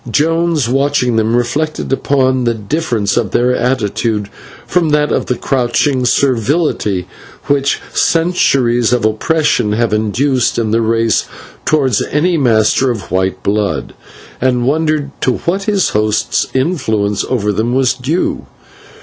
Jones, 0.09 0.67
watching 0.67 1.15
them, 1.15 1.35
reflected 1.35 1.93
upon 1.93 2.45
the 2.45 2.55
difference 2.55 3.17
of 3.17 3.29
their 3.29 3.53
attitude 3.55 4.27
from 4.65 4.89
that 4.89 5.11
of 5.11 5.27
the 5.27 5.35
crouching 5.37 6.05
servility 6.05 7.07
which 7.45 7.79
centuries 7.93 8.93
of 8.93 9.05
oppression 9.05 9.73
have 9.73 9.93
induced 9.93 10.57
in 10.57 10.71
their 10.71 10.81
race 10.81 11.25
towards 11.65 12.01
any 12.01 12.35
master 12.35 12.89
of 12.89 13.11
white 13.11 13.43
blood, 13.43 13.93
and 14.41 14.65
wondered 14.65 15.11
to 15.21 15.33
what 15.45 15.65
his 15.65 15.89
host's 15.89 16.47
influence 16.55 17.23
over 17.29 17.53
them 17.53 17.75
was 17.75 17.93
due. 17.93 18.47